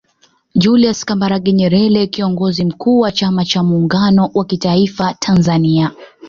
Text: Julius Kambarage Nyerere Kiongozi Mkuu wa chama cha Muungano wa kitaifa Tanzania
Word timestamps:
Julius 0.55 1.05
Kambarage 1.05 1.51
Nyerere 1.53 2.07
Kiongozi 2.07 2.65
Mkuu 2.65 2.99
wa 2.99 3.11
chama 3.11 3.45
cha 3.45 3.63
Muungano 3.63 4.31
wa 4.33 4.45
kitaifa 4.45 5.13
Tanzania 5.19 5.91